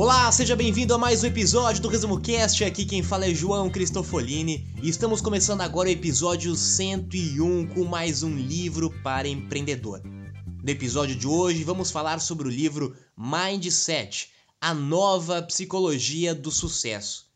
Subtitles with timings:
[0.00, 2.64] Olá, seja bem-vindo a mais um episódio do Resumo Cast.
[2.64, 8.22] Aqui quem fala é João Cristofolini e estamos começando agora o episódio 101 com mais
[8.22, 10.00] um livro para empreendedor.
[10.02, 17.26] No episódio de hoje vamos falar sobre o livro Mindset, a nova psicologia do sucesso.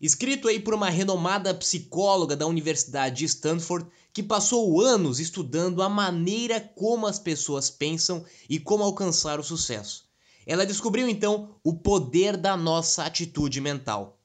[0.00, 5.88] Escrito aí por uma renomada psicóloga da Universidade de Stanford que passou anos estudando a
[5.88, 10.05] maneira como as pessoas pensam e como alcançar o sucesso.
[10.46, 14.16] Ela descobriu então o poder da nossa atitude mental.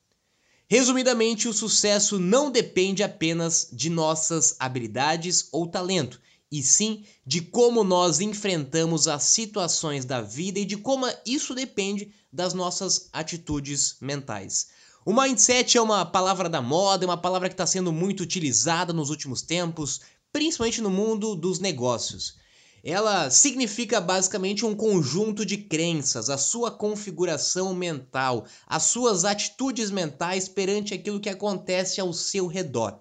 [0.69, 7.83] Resumidamente, o sucesso não depende apenas de nossas habilidades ou talento, e sim de como
[7.83, 14.67] nós enfrentamos as situações da vida e de como isso depende das nossas atitudes mentais.
[15.03, 18.93] O mindset é uma palavra da moda, é uma palavra que está sendo muito utilizada
[18.93, 22.35] nos últimos tempos, principalmente no mundo dos negócios.
[22.83, 30.47] Ela significa basicamente um conjunto de crenças, a sua configuração mental, as suas atitudes mentais
[30.47, 32.99] perante aquilo que acontece ao seu redor.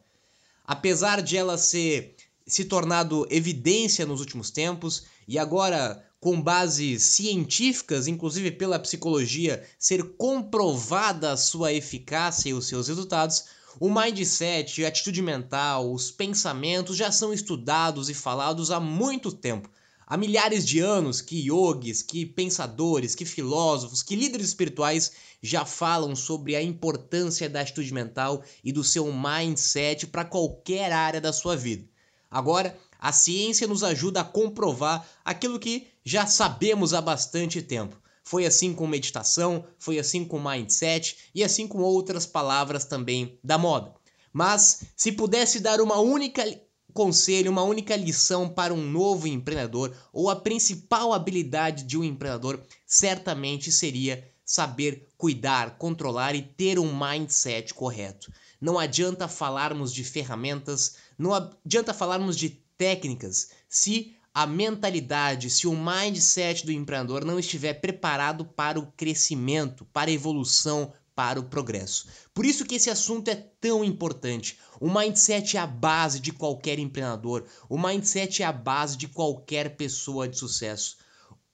[0.66, 2.14] Apesar de ela ser
[2.46, 10.02] se tornado evidência nos últimos tempos e agora com bases científicas, inclusive pela psicologia, ser
[10.18, 13.44] comprovada a sua eficácia e os seus resultados,
[13.78, 19.70] o mindset, a atitude mental, os pensamentos já são estudados e falados há muito tempo.
[20.06, 26.16] Há milhares de anos que yogis, que pensadores, que filósofos, que líderes espirituais já falam
[26.16, 31.56] sobre a importância da atitude mental e do seu mindset para qualquer área da sua
[31.56, 31.88] vida.
[32.28, 37.99] Agora, a ciência nos ajuda a comprovar aquilo que já sabemos há bastante tempo.
[38.22, 43.58] Foi assim com meditação, foi assim com mindset e assim com outras palavras também da
[43.58, 43.94] moda.
[44.32, 46.44] Mas se pudesse dar uma única
[46.92, 52.60] conselho, uma única lição para um novo empreendedor ou a principal habilidade de um empreendedor
[52.86, 58.32] certamente seria saber cuidar, controlar e ter um mindset correto.
[58.60, 65.76] Não adianta falarmos de ferramentas, não adianta falarmos de técnicas se a mentalidade, se o
[65.76, 72.08] mindset do empreendedor não estiver preparado para o crescimento, para a evolução, para o progresso.
[72.32, 74.58] Por isso que esse assunto é tão importante.
[74.80, 79.76] O mindset é a base de qualquer empreendedor, o mindset é a base de qualquer
[79.76, 80.96] pessoa de sucesso.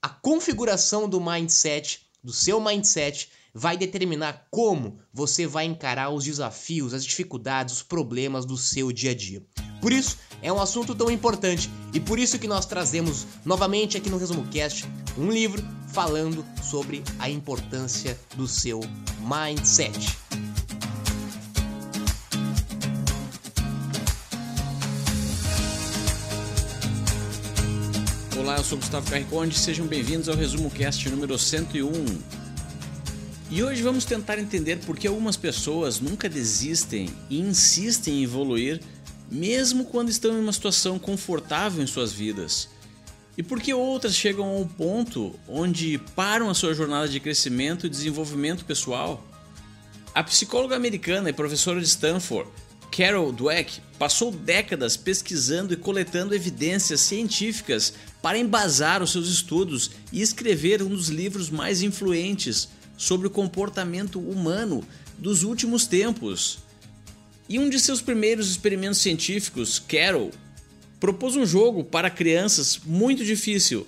[0.00, 6.92] A configuração do mindset, do seu mindset, vai determinar como você vai encarar os desafios,
[6.92, 9.42] as dificuldades, os problemas do seu dia a dia.
[9.80, 14.10] Por isso, é um assunto tão importante e por isso que nós trazemos novamente aqui
[14.10, 14.86] no Resumo Cast
[15.16, 18.80] um livro falando sobre a importância do seu
[19.20, 20.18] mindset.
[28.38, 32.35] Olá, eu sou Gustavo Carriconde, sejam bem-vindos ao Resumo Cast número 101.
[33.48, 38.80] E hoje vamos tentar entender por que algumas pessoas nunca desistem e insistem em evoluir
[39.30, 42.68] mesmo quando estão em uma situação confortável em suas vidas.
[43.38, 47.86] E por que outras chegam a um ponto onde param a sua jornada de crescimento
[47.86, 49.24] e desenvolvimento pessoal?
[50.14, 52.48] A psicóloga americana e professora de Stanford,
[52.90, 57.92] Carol Dweck, passou décadas pesquisando e coletando evidências científicas
[58.22, 64.18] para embasar os seus estudos e escrever um dos livros mais influentes sobre o comportamento
[64.18, 64.82] humano
[65.18, 66.58] dos últimos tempos.
[67.48, 70.30] Em um de seus primeiros experimentos científicos, Carol
[70.98, 73.86] propôs um jogo para crianças muito difícil.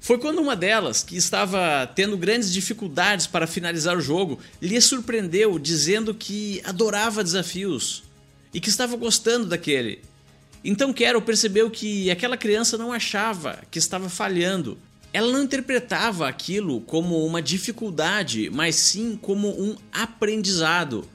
[0.00, 5.58] Foi quando uma delas, que estava tendo grandes dificuldades para finalizar o jogo, lhe surpreendeu
[5.58, 8.02] dizendo que adorava desafios
[8.52, 10.02] e que estava gostando daquele.
[10.64, 14.76] Então Carol percebeu que aquela criança não achava que estava falhando.
[15.12, 21.06] Ela não interpretava aquilo como uma dificuldade, mas sim como um aprendizado.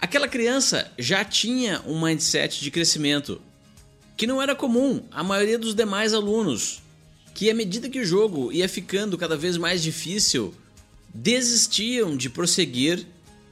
[0.00, 3.40] Aquela criança já tinha um mindset de crescimento
[4.16, 6.82] que não era comum à maioria dos demais alunos,
[7.34, 10.54] que à medida que o jogo ia ficando cada vez mais difícil,
[11.12, 13.06] desistiam de prosseguir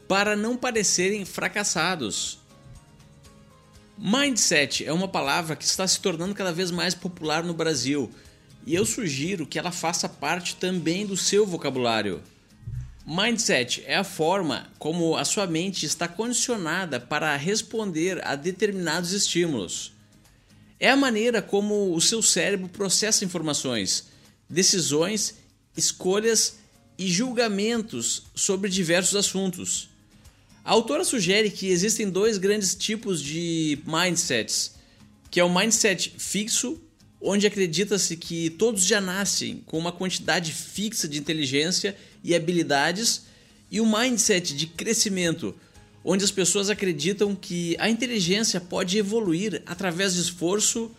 [0.08, 2.38] para não parecerem fracassados.
[3.98, 8.10] Mindset é uma palavra que está se tornando cada vez mais popular no Brasil
[8.66, 12.22] e eu sugiro que ela faça parte também do seu vocabulário.
[13.06, 19.92] Mindset é a forma como a sua mente está condicionada para responder a determinados estímulos.
[20.80, 24.08] É a maneira como o seu cérebro processa informações,
[24.48, 25.34] decisões,
[25.76, 26.58] escolhas
[26.98, 29.90] e julgamentos sobre diversos assuntos.
[30.64, 34.76] A autora sugere que existem dois grandes tipos de mindsets,
[35.30, 36.80] que é o mindset fixo,
[37.24, 43.22] onde acredita-se que todos já nascem com uma quantidade fixa de inteligência e habilidades,
[43.70, 45.54] e o mindset de crescimento,
[46.04, 50.90] onde as pessoas acreditam que a inteligência pode evoluir através de esforço,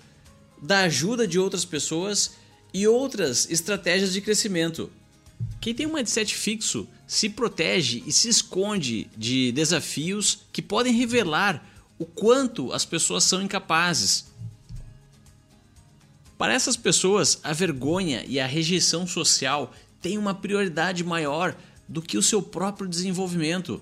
[0.62, 2.31] da ajuda de outras pessoas
[2.74, 4.92] e outras estratégias de crescimento.
[5.62, 11.63] Quem tem um mindset fixo se protege e se esconde de desafios que podem revelar
[12.00, 14.25] o quanto as pessoas são incapazes.
[16.37, 21.55] Para essas pessoas, a vergonha e a rejeição social têm uma prioridade maior
[21.87, 23.81] do que o seu próprio desenvolvimento.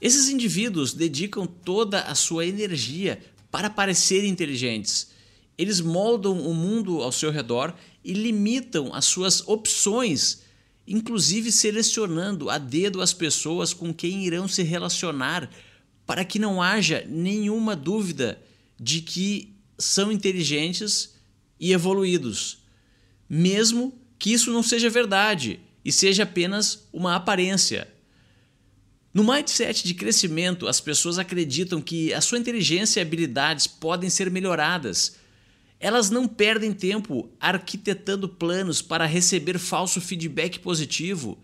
[0.00, 5.08] Esses indivíduos dedicam toda a sua energia para parecer inteligentes.
[5.56, 7.74] Eles moldam o mundo ao seu redor
[8.04, 10.42] e limitam as suas opções
[10.86, 15.50] inclusive selecionando a dedo as pessoas com quem irão se relacionar,
[16.06, 18.40] para que não haja nenhuma dúvida
[18.78, 21.14] de que são inteligentes
[21.62, 22.58] e evoluídos,
[23.26, 27.88] mesmo que isso não seja verdade e seja apenas uma aparência.
[29.14, 34.30] No mindset de crescimento, as pessoas acreditam que a sua inteligência e habilidades podem ser
[34.30, 35.22] melhoradas
[35.82, 41.36] elas não perdem tempo arquitetando planos para receber falso feedback positivo.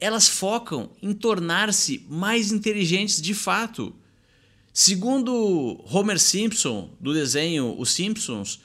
[0.00, 3.94] Elas focam em tornar-se mais inteligentes de fato.
[4.72, 8.58] Segundo Homer Simpson, do desenho Os Simpsons,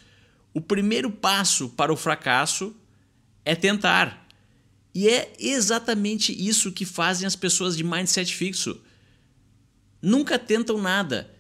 [0.54, 2.76] o primeiro passo para o fracasso
[3.44, 4.28] é tentar.
[4.94, 8.80] E é exatamente isso que fazem as pessoas de mindset fixo.
[10.02, 11.34] Nunca tentam nada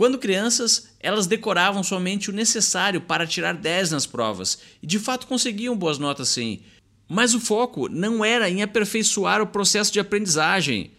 [0.00, 5.26] quando crianças, elas decoravam somente o necessário para tirar 10 nas provas e de fato
[5.26, 6.60] conseguiam boas notas sim.
[7.06, 10.92] Mas o foco não era em aperfeiçoar o processo de aprendizagem.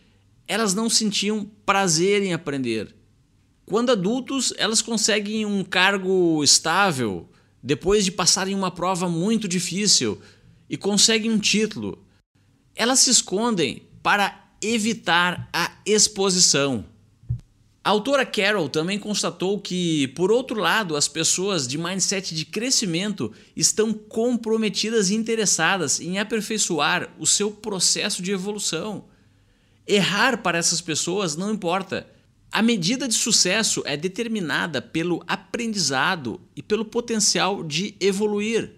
[0.47, 2.94] Elas não sentiam prazer em aprender.
[3.65, 7.27] Quando adultos, elas conseguem um cargo estável
[7.63, 10.22] depois de passarem uma prova muito difícil
[10.69, 12.04] e conseguem um título.
[12.75, 16.86] Elas se escondem para evitar a exposição.
[17.84, 23.31] A autora Carol também constatou que, por outro lado, as pessoas de mindset de crescimento
[23.56, 29.06] estão comprometidas e interessadas em aperfeiçoar o seu processo de evolução.
[29.88, 32.07] Errar para essas pessoas não importa.
[32.51, 38.71] A medida de sucesso é determinada pelo aprendizado e pelo potencial de evoluir.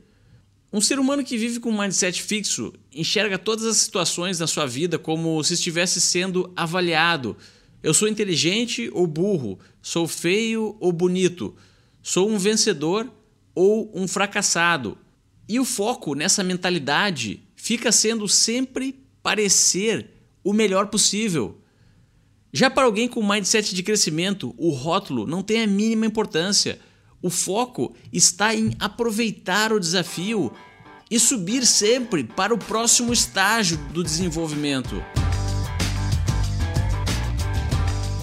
[0.71, 4.65] Um ser humano que vive com um mindset fixo enxerga todas as situações da sua
[4.65, 7.35] vida como se estivesse sendo avaliado
[7.83, 9.59] eu sou inteligente ou burro?
[9.81, 11.53] Sou feio ou bonito?
[12.01, 13.11] Sou um vencedor
[13.53, 14.97] ou um fracassado?
[15.49, 20.09] E o foco nessa mentalidade fica sendo sempre parecer
[20.41, 21.57] o melhor possível.
[22.55, 26.79] Já para alguém com mindset de crescimento, o rótulo não tem a mínima importância.
[27.19, 30.53] O foco está em aproveitar o desafio
[31.09, 35.03] e subir sempre para o próximo estágio do desenvolvimento.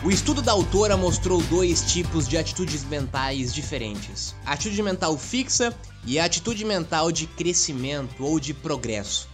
[0.04, 5.76] O estudo da autora mostrou dois tipos de atitudes mentais diferentes: a atitude mental fixa
[6.06, 9.28] e a atitude mental de crescimento ou de progresso.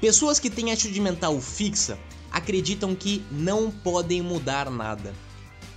[0.00, 1.98] Pessoas que têm atitude mental fixa
[2.30, 5.14] acreditam que não podem mudar nada.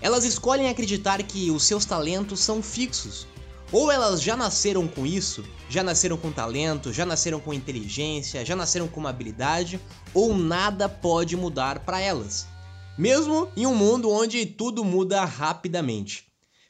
[0.01, 3.27] Elas escolhem acreditar que os seus talentos são fixos.
[3.71, 8.55] Ou elas já nasceram com isso, já nasceram com talento, já nasceram com inteligência, já
[8.55, 9.79] nasceram com uma habilidade,
[10.13, 12.47] ou nada pode mudar para elas
[12.97, 16.27] mesmo em um mundo onde tudo muda rapidamente.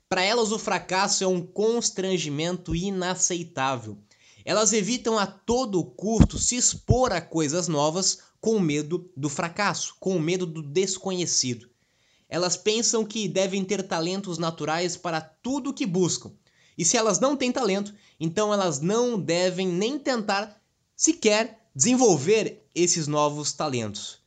[0.07, 3.97] Para elas, o fracasso é um constrangimento inaceitável.
[4.45, 10.19] Elas evitam a todo custo se expor a coisas novas com medo do fracasso, com
[10.19, 11.69] medo do desconhecido.
[12.27, 16.31] Elas pensam que devem ter talentos naturais para tudo que buscam.
[16.77, 20.59] E se elas não têm talento, então elas não devem nem tentar
[20.95, 24.19] sequer desenvolver esses novos talentos.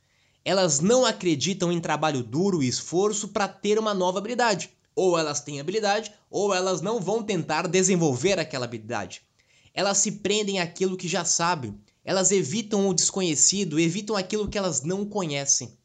[0.43, 4.69] Elas não acreditam em trabalho duro e esforço para ter uma nova habilidade.
[4.95, 9.23] Ou elas têm habilidade, ou elas não vão tentar desenvolver aquela habilidade.
[9.73, 11.77] Elas se prendem àquilo que já sabem.
[12.05, 15.75] Elas evitam o desconhecido, evitam aquilo que elas não conhecem.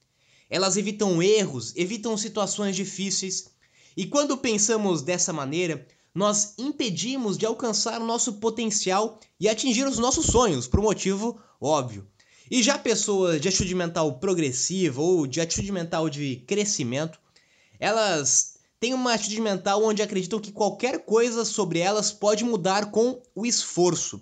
[0.50, 3.50] Elas evitam erros, evitam situações difíceis.
[3.96, 9.98] E quando pensamos dessa maneira, nós impedimos de alcançar o nosso potencial e atingir os
[9.98, 12.06] nossos sonhos, por um motivo óbvio.
[12.50, 17.18] E já pessoas de atitude mental progressiva ou de atitude mental de crescimento,
[17.78, 23.22] elas têm uma atitude mental onde acreditam que qualquer coisa sobre elas pode mudar com
[23.34, 24.20] o esforço.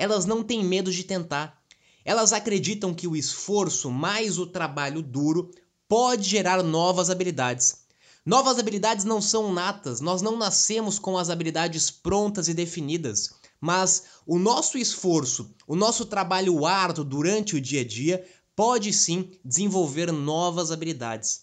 [0.00, 1.62] Elas não têm medo de tentar.
[2.06, 5.50] Elas acreditam que o esforço mais o trabalho duro
[5.86, 7.80] pode gerar novas habilidades.
[8.24, 13.34] Novas habilidades não são natas, nós não nascemos com as habilidades prontas e definidas.
[13.60, 18.26] Mas o nosso esforço, o nosso trabalho árduo durante o dia a dia
[18.56, 21.42] pode sim desenvolver novas habilidades.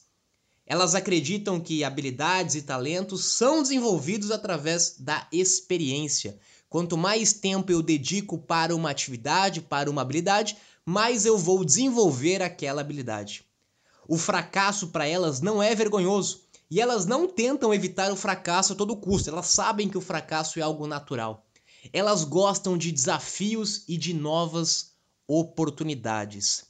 [0.65, 6.39] Elas acreditam que habilidades e talentos são desenvolvidos através da experiência.
[6.69, 12.41] Quanto mais tempo eu dedico para uma atividade, para uma habilidade, mais eu vou desenvolver
[12.41, 13.45] aquela habilidade.
[14.07, 18.75] O fracasso para elas não é vergonhoso e elas não tentam evitar o fracasso a
[18.75, 21.45] todo custo, elas sabem que o fracasso é algo natural.
[21.93, 24.91] Elas gostam de desafios e de novas
[25.25, 26.65] oportunidades.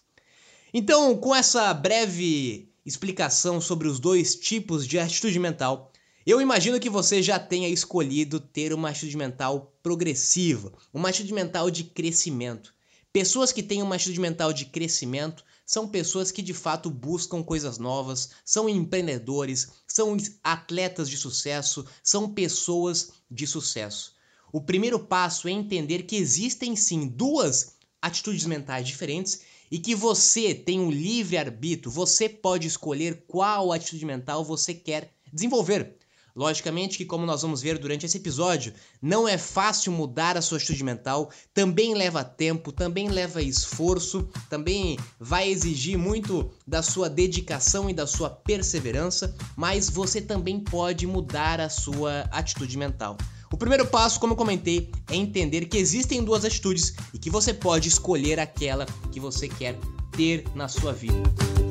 [0.74, 5.92] Então, com essa breve explicação sobre os dois tipos de atitude mental,
[6.26, 11.72] eu imagino que você já tenha escolhido ter uma atitude mental progressiva, uma atitude mental
[11.72, 12.74] de crescimento.
[13.14, 17.78] Pessoas que têm uma atitude mental de crescimento são pessoas que de fato buscam coisas
[17.78, 24.14] novas, são empreendedores, são atletas de sucesso, são pessoas de sucesso.
[24.52, 29.40] O primeiro passo é entender que existem sim duas atitudes mentais diferentes
[29.72, 35.14] e que você tem um livre arbítrio, você pode escolher qual atitude mental você quer
[35.32, 35.97] desenvolver.
[36.38, 40.60] Logicamente que, como nós vamos ver durante esse episódio, não é fácil mudar a sua
[40.60, 47.90] atitude mental, também leva tempo, também leva esforço, também vai exigir muito da sua dedicação
[47.90, 53.18] e da sua perseverança, mas você também pode mudar a sua atitude mental.
[53.52, 57.52] O primeiro passo, como eu comentei, é entender que existem duas atitudes e que você
[57.52, 59.76] pode escolher aquela que você quer
[60.12, 61.67] ter na sua vida.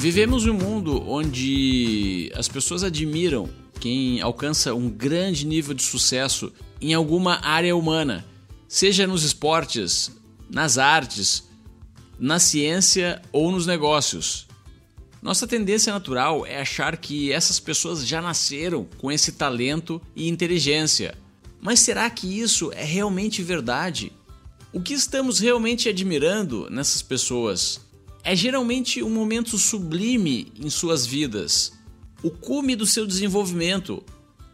[0.00, 3.50] Vivemos um mundo onde as pessoas admiram
[3.80, 8.24] quem alcança um grande nível de sucesso em alguma área humana,
[8.68, 10.12] seja nos esportes,
[10.48, 11.48] nas artes,
[12.16, 14.46] na ciência ou nos negócios.
[15.20, 21.18] Nossa tendência natural é achar que essas pessoas já nasceram com esse talento e inteligência.
[21.60, 24.12] Mas será que isso é realmente verdade?
[24.72, 27.80] O que estamos realmente admirando nessas pessoas
[28.22, 31.72] é geralmente um momento sublime em suas vidas,
[32.22, 34.02] o cume do seu desenvolvimento,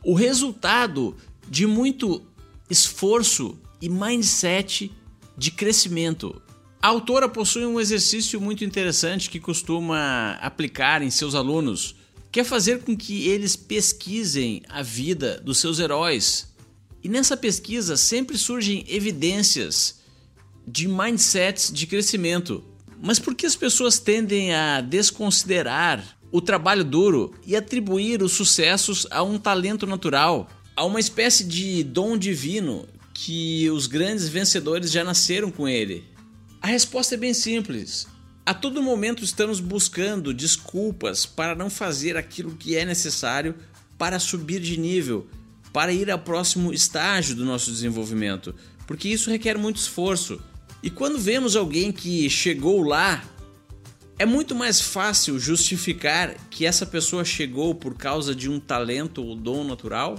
[0.04, 1.16] o resultado
[1.48, 2.22] de muito
[2.68, 4.92] esforço e mindset
[5.36, 6.40] de crescimento.
[6.80, 11.96] A autora possui um exercício muito interessante que costuma aplicar em seus alunos,
[12.30, 16.52] que é fazer com que eles pesquisem a vida dos seus heróis.
[17.02, 20.00] E nessa pesquisa sempre surgem evidências
[20.66, 22.64] de mindsets de crescimento.
[23.04, 29.06] Mas por que as pessoas tendem a desconsiderar o trabalho duro e atribuir os sucessos
[29.10, 35.04] a um talento natural, a uma espécie de dom divino que os grandes vencedores já
[35.04, 36.02] nasceram com ele?
[36.62, 38.06] A resposta é bem simples.
[38.46, 43.54] A todo momento estamos buscando desculpas para não fazer aquilo que é necessário
[43.98, 45.28] para subir de nível,
[45.74, 48.54] para ir ao próximo estágio do nosso desenvolvimento,
[48.86, 50.40] porque isso requer muito esforço.
[50.84, 53.24] E quando vemos alguém que chegou lá,
[54.18, 59.34] é muito mais fácil justificar que essa pessoa chegou por causa de um talento ou
[59.34, 60.16] dom natural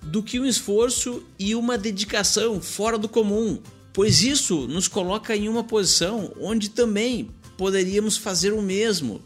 [0.00, 3.60] do que um esforço e uma dedicação fora do comum
[3.92, 9.22] pois isso nos coloca em uma posição onde também poderíamos fazer o mesmo.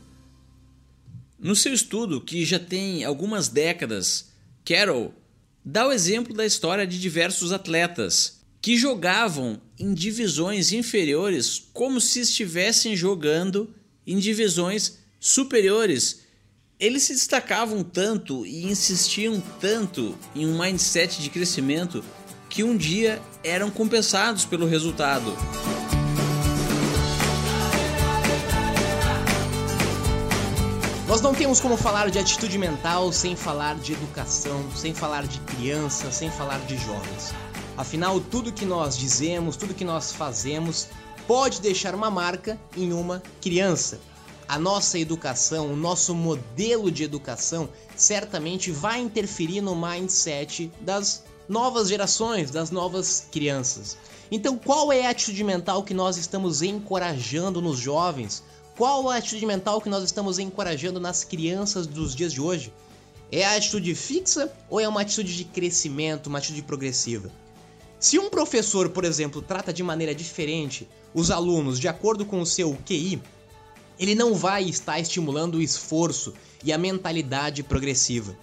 [1.39, 4.31] No seu estudo, que já tem algumas décadas,
[4.65, 5.15] Carol
[5.65, 12.21] dá o exemplo da história de diversos atletas que jogavam em divisões inferiores como se
[12.21, 13.69] estivessem jogando
[14.07, 16.23] em divisões superiores.
[16.81, 22.03] Eles se destacavam tanto e insistiam tanto em um mindset de crescimento
[22.49, 25.37] que um dia eram compensados pelo resultado.
[31.07, 35.39] Nós não temos como falar de atitude mental sem falar de educação, sem falar de
[35.41, 37.35] criança, sem falar de jovens.
[37.77, 40.87] Afinal, tudo que nós dizemos, tudo que nós fazemos
[41.27, 43.99] pode deixar uma marca em uma criança.
[44.47, 51.89] A nossa educação, o nosso modelo de educação certamente vai interferir no mindset das novas
[51.89, 53.97] gerações, das novas crianças.
[54.31, 58.45] Então, qual é a atitude mental que nós estamos encorajando nos jovens?
[58.77, 62.73] Qual a atitude mental que nós estamos encorajando nas crianças dos dias de hoje?
[63.33, 67.31] É a atitude fixa ou é uma atitude de crescimento, uma atitude progressiva?
[68.05, 72.45] Se um professor, por exemplo, trata de maneira diferente os alunos de acordo com o
[72.45, 73.19] seu QI,
[73.99, 78.37] ele não vai estar estimulando o esforço e a mentalidade progressiva.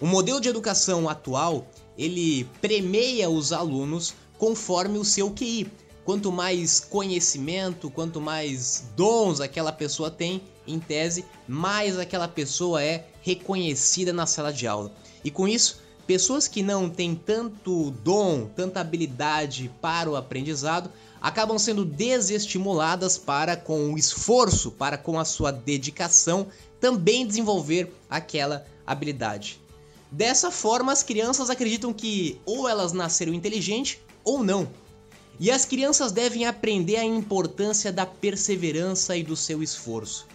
[0.00, 5.70] O modelo de educação atual, ele premeia os alunos conforme o seu QI.
[6.04, 13.06] Quanto mais conhecimento, quanto mais dons aquela pessoa tem, em tese, mais aquela pessoa é
[13.22, 14.92] reconhecida na sala de aula.
[15.22, 21.58] E com isso, pessoas que não têm tanto dom, tanta habilidade para o aprendizado, acabam
[21.58, 26.46] sendo desestimuladas para, com o esforço, para com a sua dedicação,
[26.80, 29.60] também desenvolver aquela habilidade.
[30.10, 34.68] Dessa forma, as crianças acreditam que ou elas nasceram inteligentes ou não.
[35.38, 40.26] E as crianças devem aprender a importância da perseverança e do seu esforço.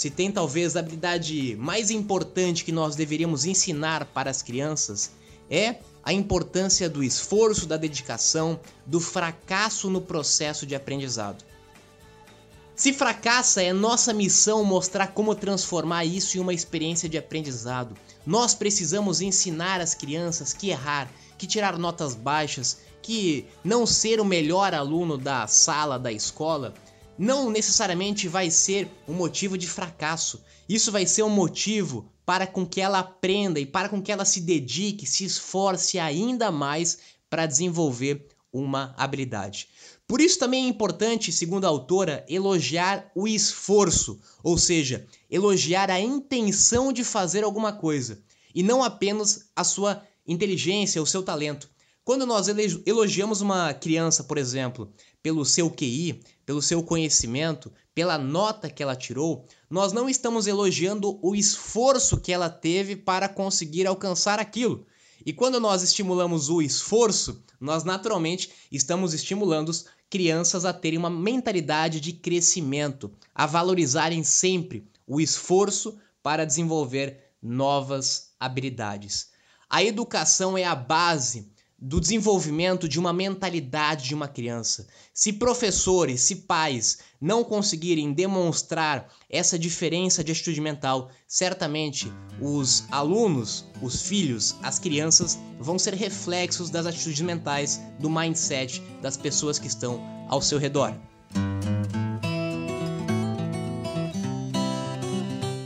[0.00, 5.10] Se tem talvez a habilidade mais importante que nós deveríamos ensinar para as crianças,
[5.50, 11.44] é a importância do esforço, da dedicação, do fracasso no processo de aprendizado.
[12.74, 17.94] Se fracassa, é nossa missão mostrar como transformar isso em uma experiência de aprendizado.
[18.24, 24.24] Nós precisamos ensinar as crianças que errar, que tirar notas baixas, que não ser o
[24.24, 26.72] melhor aluno da sala da escola
[27.20, 30.42] não necessariamente vai ser um motivo de fracasso.
[30.66, 34.24] Isso vai ser um motivo para com que ela aprenda e para com que ela
[34.24, 36.98] se dedique, se esforce ainda mais
[37.28, 39.68] para desenvolver uma habilidade.
[40.08, 46.00] Por isso também é importante, segundo a autora, elogiar o esforço, ou seja, elogiar a
[46.00, 48.18] intenção de fazer alguma coisa
[48.54, 51.68] e não apenas a sua inteligência, o seu talento.
[52.10, 52.48] Quando nós
[52.84, 58.96] elogiamos uma criança, por exemplo, pelo seu QI, pelo seu conhecimento, pela nota que ela
[58.96, 64.84] tirou, nós não estamos elogiando o esforço que ela teve para conseguir alcançar aquilo.
[65.24, 69.70] E quando nós estimulamos o esforço, nós naturalmente estamos estimulando
[70.10, 78.32] crianças a terem uma mentalidade de crescimento, a valorizarem sempre o esforço para desenvolver novas
[78.40, 79.28] habilidades.
[79.68, 81.48] A educação é a base
[81.80, 84.86] do desenvolvimento de uma mentalidade de uma criança.
[85.14, 93.64] Se professores, se pais não conseguirem demonstrar essa diferença de atitude mental, certamente os alunos,
[93.80, 99.66] os filhos, as crianças vão ser reflexos das atitudes mentais, do mindset das pessoas que
[99.66, 100.94] estão ao seu redor.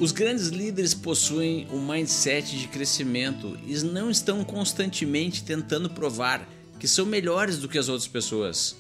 [0.05, 6.47] Os grandes líderes possuem um mindset de crescimento e não estão constantemente tentando provar
[6.79, 8.77] que são melhores do que as outras pessoas.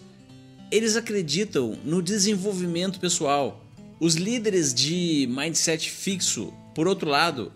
[0.70, 3.64] Eles acreditam no desenvolvimento pessoal.
[3.98, 7.50] Os líderes de mindset fixo, por outro lado,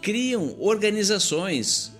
[0.00, 1.90] criam organizações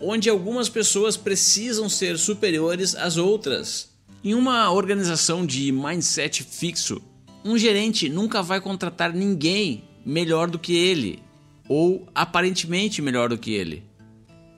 [0.00, 3.90] onde algumas pessoas precisam ser superiores às outras.
[4.24, 7.00] Em uma organização de mindset fixo,
[7.44, 11.22] um gerente nunca vai contratar ninguém melhor do que ele
[11.68, 13.84] ou aparentemente melhor do que ele.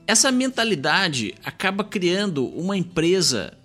[0.06, 3.56] Essa mentalidade acaba criando uma empresa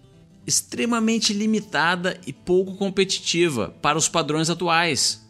[0.46, 5.26] extremamente limitada e pouco competitiva para os padrões atuais.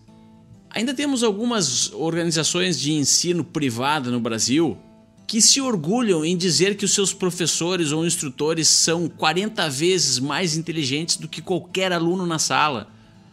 [0.70, 4.78] Ainda temos algumas organizações de ensino privada no Brasil
[5.26, 10.56] que se orgulham em dizer que os seus professores ou instrutores são 40 vezes mais
[10.56, 12.88] inteligentes do que qualquer aluno na sala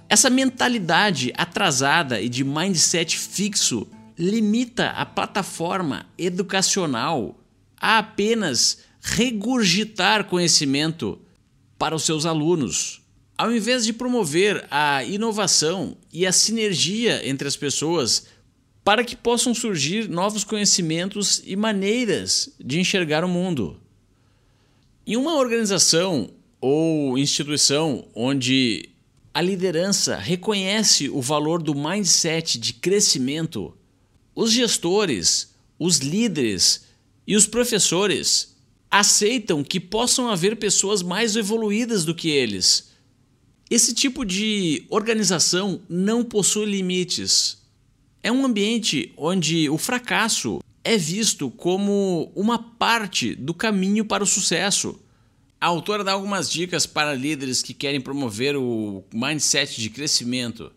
[0.09, 3.87] essa mentalidade atrasada e de mindset fixo
[4.19, 7.39] limita a plataforma educacional
[7.81, 11.19] a apenas regurgitar conhecimento
[11.79, 13.03] para os seus alunos,
[13.37, 18.27] ao invés de promover a inovação e a sinergia entre as pessoas
[18.85, 23.81] para que possam surgir novos conhecimentos e maneiras de enxergar o mundo.
[25.07, 28.94] Em uma organização ou instituição onde
[29.35, 33.77] a liderança reconhece o valor do mindset de crescimento,
[34.33, 36.85] os gestores, os líderes
[37.27, 38.55] e os professores
[38.89, 42.93] aceitam que possam haver pessoas mais evoluídas do que eles.
[43.69, 47.59] Esse tipo de organização não possui limites.
[48.23, 54.27] É um ambiente onde o fracasso é visto como uma parte do caminho para o
[54.29, 54.97] sucesso.
[55.65, 60.71] A autora dá algumas dicas para líderes que querem promover o mindset de crescimento.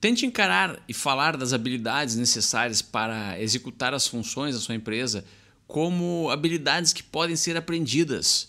[0.00, 5.26] Tente encarar e falar das habilidades necessárias para executar as funções da sua empresa
[5.66, 8.48] como habilidades que podem ser aprendidas.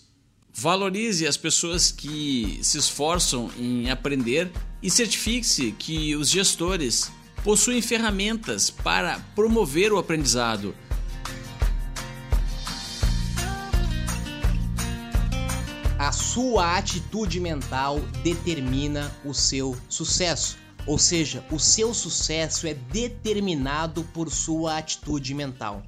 [0.50, 4.50] Valorize as pessoas que se esforçam em aprender
[4.82, 7.12] e certifique-se que os gestores
[7.44, 9.98] possuem ferramentas para promover o
[16.06, 20.56] a sua atitude mental determina o seu sucesso.
[20.86, 25.82] Ou seja, o seu sucesso é determinado por sua atitude mental.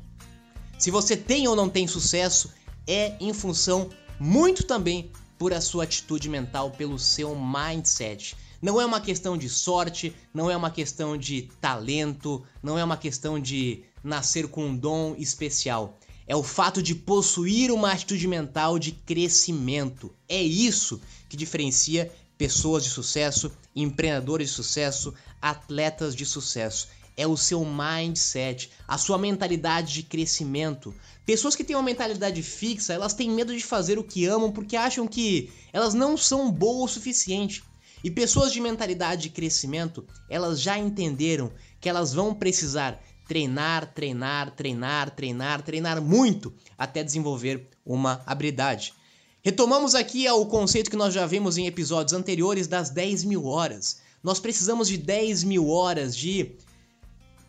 [0.76, 2.52] Se você tem ou não tem sucesso,
[2.84, 8.36] é em função muito também por a sua atitude mental, pelo seu mindset.
[8.60, 12.96] Não é uma questão de sorte, não é uma questão de talento, não é uma
[12.96, 15.96] questão de nascer com um dom especial.
[16.28, 20.14] É o fato de possuir uma atitude mental de crescimento.
[20.28, 26.88] É isso que diferencia pessoas de sucesso, empreendedores de sucesso, atletas de sucesso.
[27.16, 30.94] É o seu mindset, a sua mentalidade de crescimento.
[31.24, 34.76] Pessoas que têm uma mentalidade fixa, elas têm medo de fazer o que amam porque
[34.76, 37.64] acham que elas não são boas o suficiente.
[38.04, 44.50] E pessoas de mentalidade de crescimento, elas já entenderam que elas vão precisar treinar, treinar,
[44.50, 48.94] treinar, treinar, treinar muito até desenvolver uma habilidade.
[49.42, 54.00] Retomamos aqui o conceito que nós já vimos em episódios anteriores das 10 mil horas.
[54.22, 56.56] Nós precisamos de 10 mil horas de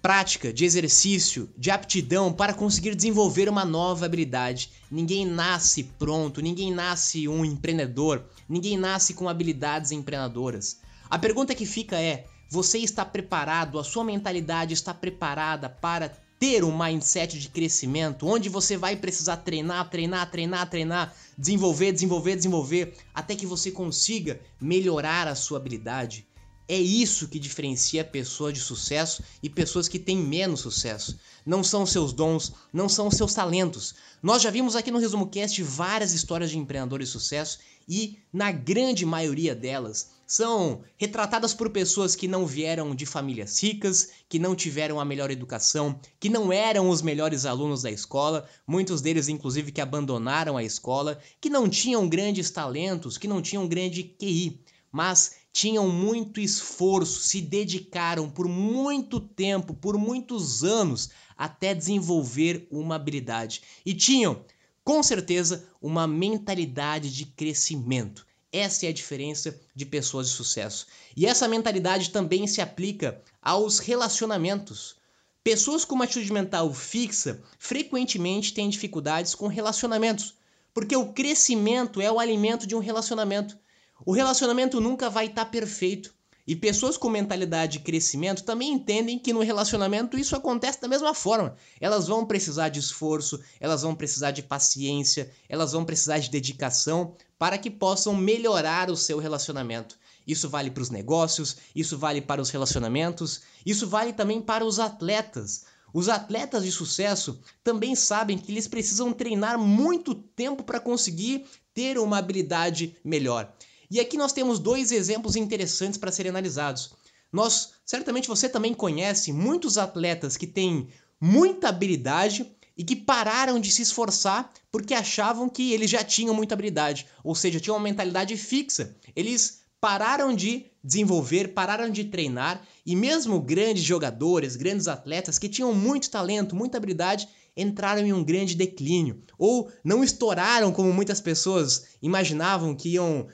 [0.01, 4.71] prática, de exercício, de aptidão para conseguir desenvolver uma nova habilidade.
[4.91, 10.77] Ninguém nasce pronto, ninguém nasce um empreendedor, ninguém nasce com habilidades empreendedoras.
[11.09, 16.09] A pergunta que fica é: você está preparado, a sua mentalidade está preparada para
[16.39, 22.35] ter um mindset de crescimento, onde você vai precisar treinar, treinar, treinar, treinar, desenvolver, desenvolver,
[22.37, 26.25] desenvolver, até que você consiga melhorar a sua habilidade.
[26.71, 31.19] É isso que diferencia pessoas de sucesso e pessoas que têm menos sucesso.
[31.43, 33.95] Não são seus dons, não são seus talentos.
[34.21, 38.51] Nós já vimos aqui no Resumo Cast várias histórias de empreendedores de sucesso e, na
[38.51, 44.55] grande maioria delas, são retratadas por pessoas que não vieram de famílias ricas, que não
[44.55, 49.71] tiveram a melhor educação, que não eram os melhores alunos da escola, muitos deles, inclusive,
[49.71, 55.38] que abandonaram a escola, que não tinham grandes talentos, que não tinham grande QI, mas
[55.51, 63.61] tinham muito esforço, se dedicaram por muito tempo, por muitos anos, até desenvolver uma habilidade.
[63.85, 64.43] E tinham,
[64.83, 68.27] com certeza, uma mentalidade de crescimento.
[68.51, 70.87] Essa é a diferença de pessoas de sucesso.
[71.15, 74.95] E essa mentalidade também se aplica aos relacionamentos.
[75.43, 80.33] Pessoas com uma atitude mental fixa frequentemente têm dificuldades com relacionamentos,
[80.73, 83.57] porque o crescimento é o alimento de um relacionamento.
[84.05, 86.13] O relacionamento nunca vai estar tá perfeito.
[86.47, 91.13] E pessoas com mentalidade de crescimento também entendem que no relacionamento isso acontece da mesma
[91.13, 91.55] forma.
[91.79, 97.13] Elas vão precisar de esforço, elas vão precisar de paciência, elas vão precisar de dedicação
[97.37, 99.95] para que possam melhorar o seu relacionamento.
[100.25, 104.79] Isso vale para os negócios, isso vale para os relacionamentos, isso vale também para os
[104.79, 105.65] atletas.
[105.93, 111.97] Os atletas de sucesso também sabem que eles precisam treinar muito tempo para conseguir ter
[111.97, 113.53] uma habilidade melhor.
[113.91, 116.93] E aqui nós temos dois exemplos interessantes para serem analisados.
[117.31, 123.71] Nós, certamente você também conhece muitos atletas que têm muita habilidade e que pararam de
[123.71, 128.37] se esforçar porque achavam que eles já tinham muita habilidade, ou seja, tinham uma mentalidade
[128.37, 128.95] fixa.
[129.15, 135.73] Eles pararam de desenvolver, pararam de treinar e mesmo grandes jogadores, grandes atletas que tinham
[135.73, 141.87] muito talento, muita habilidade, entraram em um grande declínio ou não estouraram como muitas pessoas
[142.01, 143.27] imaginavam que iam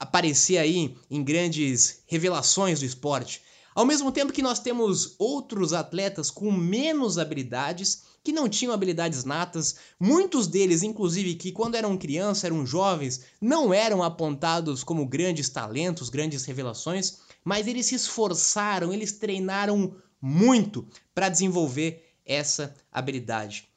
[0.00, 3.42] aparecer aí em grandes revelações do esporte.
[3.74, 9.24] Ao mesmo tempo que nós temos outros atletas com menos habilidades, que não tinham habilidades
[9.24, 15.48] natas, muitos deles, inclusive, que quando eram crianças, eram jovens, não eram apontados como grandes
[15.48, 23.68] talentos, grandes revelações, mas eles se esforçaram, eles treinaram muito para desenvolver essa habilidade.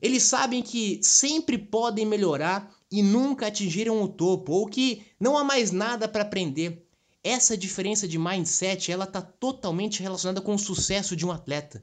[0.00, 5.42] Eles sabem que sempre podem melhorar e nunca atingiram o topo, ou que não há
[5.42, 6.86] mais nada para aprender.
[7.24, 11.82] Essa diferença de mindset, ela está totalmente relacionada com o sucesso de um atleta.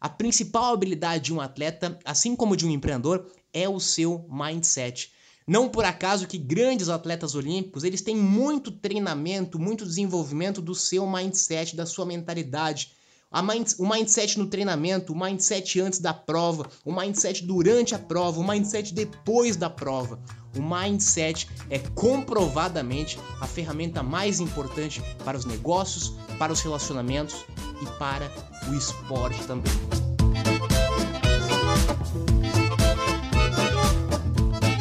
[0.00, 5.12] A principal habilidade de um atleta, assim como de um empreendedor, é o seu mindset.
[5.46, 11.06] Não por acaso que grandes atletas olímpicos, eles têm muito treinamento, muito desenvolvimento do seu
[11.06, 12.92] mindset, da sua mentalidade,
[13.30, 18.40] Mind, o mindset no treinamento, o mindset antes da prova, o mindset durante a prova,
[18.40, 20.18] o mindset depois da prova.
[20.56, 27.44] O mindset é comprovadamente a ferramenta mais importante para os negócios, para os relacionamentos
[27.82, 28.32] e para
[28.66, 29.72] o esporte também.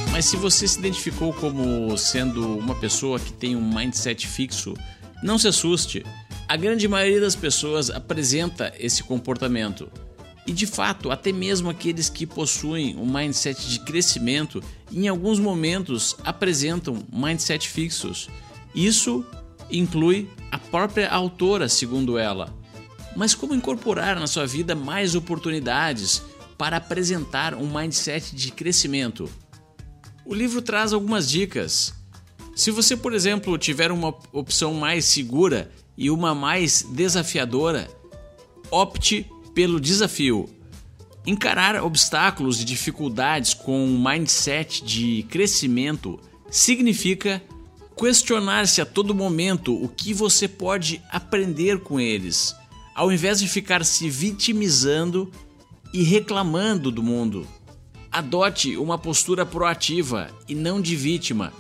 [0.09, 4.73] Mas se você se identificou como sendo uma pessoa que tem um mindset fixo,
[5.21, 6.05] não se assuste.
[6.49, 9.91] A grande maioria das pessoas apresenta esse comportamento.
[10.45, 16.15] E de fato, até mesmo aqueles que possuem um mindset de crescimento, em alguns momentos
[16.23, 18.29] apresentam mindset fixos.
[18.73, 19.25] Isso
[19.69, 22.55] inclui a própria autora, segundo ela.
[23.13, 26.21] Mas como incorporar na sua vida mais oportunidades
[26.57, 29.29] para apresentar um mindset de crescimento?
[30.23, 31.93] O livro traz algumas dicas.
[32.55, 37.89] Se você, por exemplo, tiver uma opção mais segura e uma mais desafiadora,
[38.69, 40.47] opte pelo desafio.
[41.25, 47.41] Encarar obstáculos e dificuldades com um mindset de crescimento significa
[47.97, 52.55] questionar-se a todo momento o que você pode aprender com eles,
[52.95, 55.31] ao invés de ficar se vitimizando
[55.93, 57.47] e reclamando do mundo.
[58.11, 61.51] Adote uma postura proativa e não de vítima.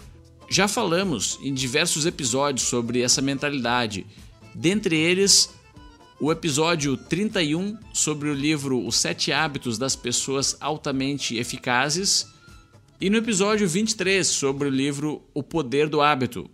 [0.49, 4.05] Já falamos em diversos episódios sobre essa mentalidade,
[4.57, 5.53] dentre eles
[6.19, 12.25] o episódio 31 sobre o livro Os Sete Hábitos das Pessoas Altamente Eficazes
[12.99, 16.49] e no episódio 23 sobre o livro O Poder do Hábito.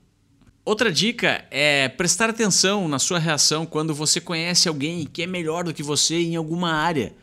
[0.66, 5.64] Outra dica é prestar atenção na sua reação quando você conhece alguém que é melhor
[5.64, 7.16] do que você em alguma área.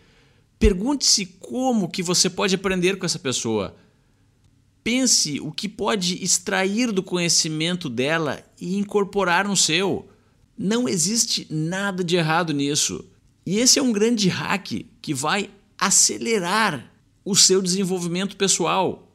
[0.59, 3.77] Pergunte-se como que você pode aprender com essa pessoa.
[4.83, 10.10] Pense o que pode extrair do conhecimento dela e incorporar no seu.
[10.63, 13.03] Não existe nada de errado nisso.
[13.47, 16.93] E esse é um grande hack que vai acelerar
[17.25, 19.11] o seu desenvolvimento pessoal.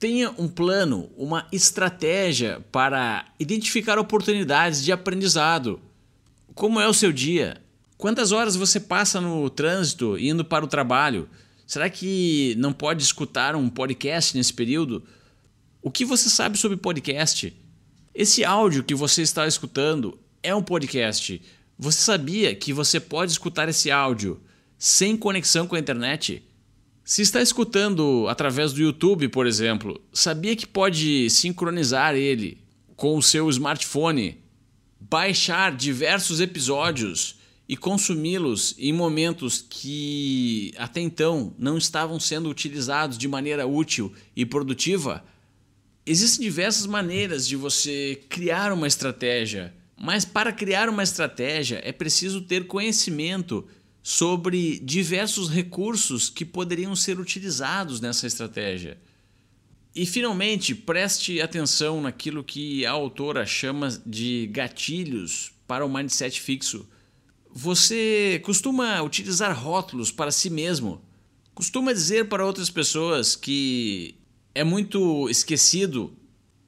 [0.00, 5.80] Tenha um plano, uma estratégia para identificar oportunidades de aprendizado.
[6.56, 7.62] Como é o seu dia?
[7.96, 11.28] Quantas horas você passa no trânsito indo para o trabalho?
[11.64, 15.04] Será que não pode escutar um podcast nesse período?
[15.80, 17.56] O que você sabe sobre podcast?
[18.12, 21.40] Esse áudio que você está escutando é um podcast.
[21.76, 24.40] Você sabia que você pode escutar esse áudio
[24.78, 26.44] sem conexão com a internet?
[27.02, 32.58] Se está escutando através do YouTube, por exemplo, sabia que pode sincronizar ele
[32.94, 34.38] com o seu smartphone,
[35.00, 43.26] baixar diversos episódios e consumi-los em momentos que até então não estavam sendo utilizados de
[43.26, 45.24] maneira útil e produtiva?
[46.06, 52.40] Existem diversas maneiras de você criar uma estratégia, mas para criar uma estratégia é preciso
[52.42, 53.66] ter conhecimento
[54.02, 58.98] sobre diversos recursos que poderiam ser utilizados nessa estratégia.
[59.94, 66.86] E finalmente, preste atenção naquilo que a autora chama de gatilhos para o mindset fixo.
[67.50, 71.00] Você costuma utilizar rótulos para si mesmo,
[71.54, 74.16] costuma dizer para outras pessoas que
[74.52, 76.12] é muito esquecido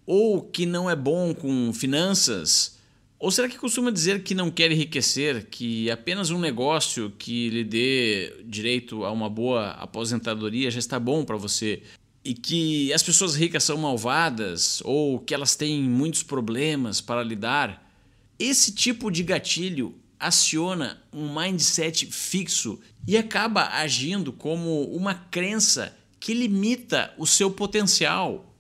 [0.07, 2.76] ou que não é bom com finanças
[3.19, 7.65] ou será que costuma dizer que não quer enriquecer, que apenas um negócio que lhe
[7.65, 11.83] dê direito a uma boa aposentadoria já está bom para você?
[12.23, 17.91] E que as pessoas ricas são malvadas ou que elas têm muitos problemas para lidar?
[18.39, 26.35] Esse tipo de gatilho aciona um mindset fixo e acaba agindo como uma crença que
[26.35, 28.56] limita o seu potencial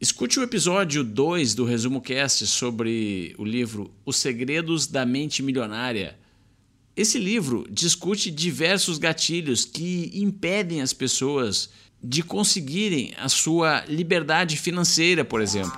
[0.00, 6.18] Escute o episódio 2 do Resumo Cast sobre o livro Os Segredos da Mente Milionária.
[6.96, 11.68] Esse livro discute diversos gatilhos que impedem as pessoas
[12.02, 15.76] de conseguirem a sua liberdade financeira, por exemplo.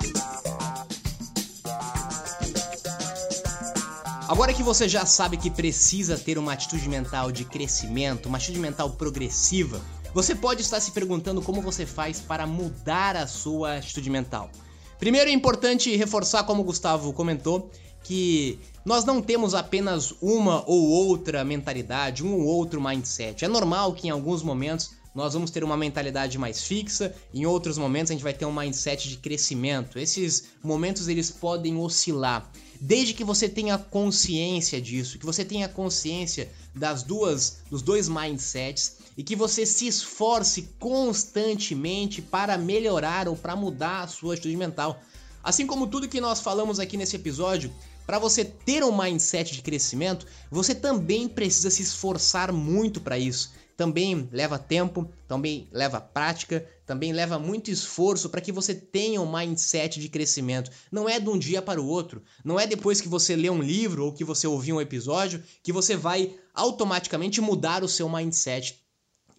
[4.28, 8.60] Agora que você já sabe que precisa ter uma atitude mental de crescimento, uma atitude
[8.60, 9.82] mental progressiva,
[10.14, 14.50] você pode estar se perguntando como você faz para mudar a sua atitude mental.
[14.98, 17.70] Primeiro é importante reforçar, como o Gustavo comentou,
[18.04, 23.44] que nós não temos apenas uma ou outra mentalidade, um ou outro mindset.
[23.44, 27.76] É normal que em alguns momentos nós vamos ter uma mentalidade mais fixa, em outros
[27.76, 29.98] momentos a gente vai ter um mindset de crescimento.
[29.98, 32.50] Esses momentos eles podem oscilar.
[32.80, 38.96] Desde que você tenha consciência disso, que você tenha consciência das duas, dos dois mindsets
[39.16, 45.00] e que você se esforce constantemente para melhorar ou para mudar a sua atitude mental.
[45.44, 47.72] Assim como tudo que nós falamos aqui nesse episódio,
[48.06, 53.52] para você ter um mindset de crescimento, você também precisa se esforçar muito para isso
[53.76, 59.30] também leva tempo, também leva prática, também leva muito esforço para que você tenha um
[59.30, 60.70] mindset de crescimento.
[60.90, 63.62] Não é de um dia para o outro, não é depois que você lê um
[63.62, 68.81] livro ou que você ouvir um episódio que você vai automaticamente mudar o seu mindset.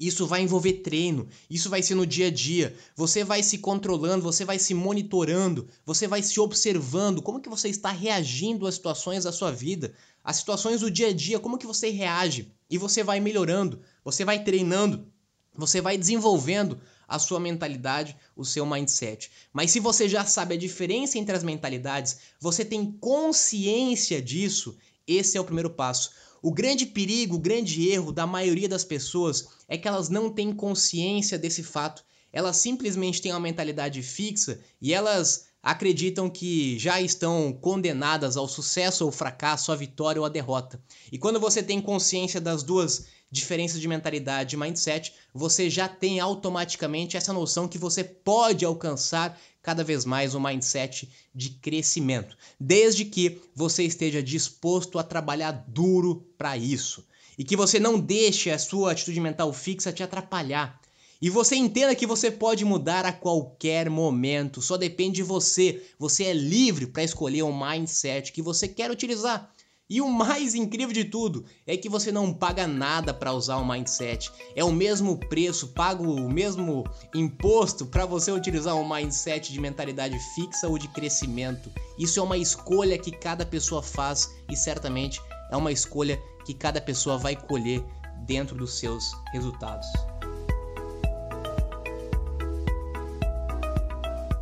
[0.05, 2.75] Isso vai envolver treino, isso vai ser no dia a dia.
[2.93, 7.69] Você vai se controlando, você vai se monitorando, você vai se observando como que você
[7.69, 11.65] está reagindo às situações da sua vida, às situações do dia a dia, como que
[11.65, 12.51] você reage.
[12.69, 15.07] E você vai melhorando, você vai treinando,
[15.55, 19.31] você vai desenvolvendo a sua mentalidade, o seu mindset.
[19.53, 24.75] Mas se você já sabe a diferença entre as mentalidades, você tem consciência disso,
[25.07, 26.11] esse é o primeiro passo.
[26.45, 30.51] O grande perigo, o grande erro da maioria das pessoas é que elas não têm
[30.51, 32.03] consciência desse fato.
[32.33, 39.05] Elas simplesmente têm uma mentalidade fixa e elas acreditam que já estão condenadas ao sucesso
[39.05, 40.77] ou fracasso, à vitória ou à derrota.
[41.09, 46.19] E quando você tem consciência das duas diferenças de mentalidade e mindset, você já tem
[46.19, 53.05] automaticamente essa noção que você pode alcançar cada vez mais um mindset de crescimento, desde
[53.05, 57.05] que você esteja disposto a trabalhar duro para isso
[57.37, 60.79] e que você não deixe a sua atitude mental fixa te atrapalhar.
[61.23, 65.81] E você entenda que você pode mudar a qualquer momento, só depende de você.
[65.97, 69.49] Você é livre para escolher um mindset que você quer utilizar.
[69.89, 73.65] E o mais incrível de tudo é que você não paga nada para usar o
[73.65, 74.29] mindset.
[74.53, 76.83] É o mesmo preço, pago o mesmo
[77.15, 81.71] imposto para você utilizar um mindset de mentalidade fixa ou de crescimento.
[81.97, 86.81] Isso é uma escolha que cada pessoa faz e certamente é uma escolha que cada
[86.81, 87.81] pessoa vai colher
[88.25, 89.87] dentro dos seus resultados.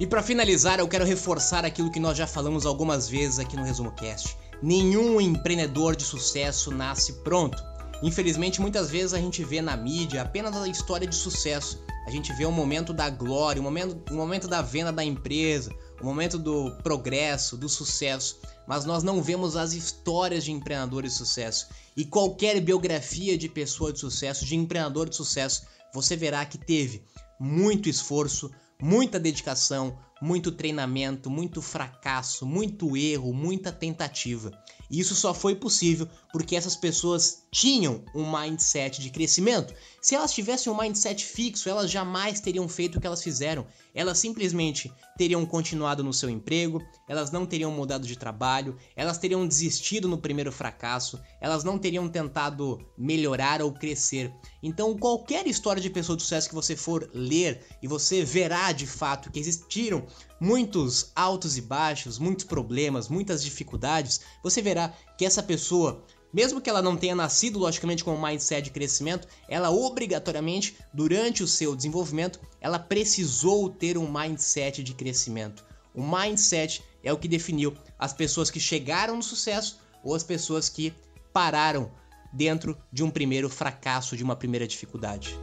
[0.01, 3.63] E para finalizar, eu quero reforçar aquilo que nós já falamos algumas vezes aqui no
[3.63, 4.35] Resumo Cast.
[4.59, 7.63] Nenhum empreendedor de sucesso nasce pronto.
[8.01, 11.85] Infelizmente, muitas vezes a gente vê na mídia apenas a história de sucesso.
[12.07, 15.71] A gente vê o momento da glória, o momento, o momento da venda da empresa,
[16.01, 21.17] o momento do progresso, do sucesso, mas nós não vemos as histórias de empreendedores de
[21.19, 21.67] sucesso.
[21.95, 25.61] E qualquer biografia de pessoa de sucesso, de empreendedor de sucesso,
[25.93, 27.03] você verá que teve
[27.39, 34.51] muito esforço, muita dedicação, muito treinamento, muito fracasso, muito erro, muita tentativa.
[34.91, 39.73] E isso só foi possível porque essas pessoas tinham um mindset de crescimento.
[40.01, 43.65] Se elas tivessem um mindset fixo, elas jamais teriam feito o que elas fizeram.
[43.93, 49.47] Elas simplesmente teriam continuado no seu emprego, elas não teriam mudado de trabalho, elas teriam
[49.47, 54.34] desistido no primeiro fracasso, elas não teriam tentado melhorar ou crescer.
[54.63, 58.88] Então, qualquer história de pessoa de sucesso que você for ler e você verá de
[58.88, 60.06] fato que existiram
[60.39, 64.80] muitos altos e baixos, muitos problemas, muitas dificuldades, você verá
[65.17, 69.27] que essa pessoa mesmo que ela não tenha nascido, logicamente, com um mindset de crescimento,
[69.49, 75.65] ela obrigatoriamente, durante o seu desenvolvimento, ela precisou ter um mindset de crescimento.
[75.93, 80.69] O mindset é o que definiu as pessoas que chegaram no sucesso ou as pessoas
[80.69, 80.93] que
[81.33, 81.91] pararam
[82.31, 85.37] dentro de um primeiro fracasso, de uma primeira dificuldade.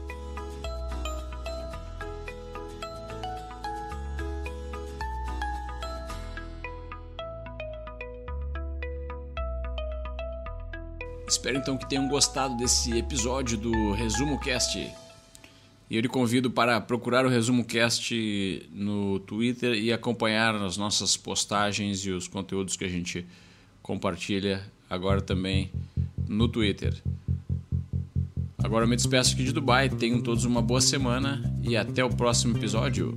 [11.48, 14.78] Espero então que tenham gostado desse episódio do Resumo Cast.
[14.78, 21.16] E eu lhe convido para procurar o Resumo Cast no Twitter e acompanhar as nossas
[21.16, 23.24] postagens e os conteúdos que a gente
[23.82, 25.70] compartilha agora também
[26.28, 26.94] no Twitter.
[28.62, 29.88] Agora eu me despeço aqui de Dubai.
[29.88, 33.16] Tenham todos uma boa semana e até o próximo episódio.